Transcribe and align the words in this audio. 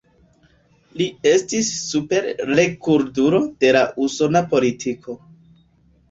Li 1.01 1.05
estis 1.31 1.67
"Super-rekordulo" 1.89 3.41
de 3.65 3.69
la 3.75 3.83
usona 4.05 4.41
politiko. 4.55 5.17